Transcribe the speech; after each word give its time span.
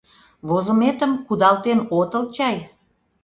Возыметым 0.47 1.11
кудалтен 1.25 1.79
отыл 1.99 2.23
чай? 2.35 2.55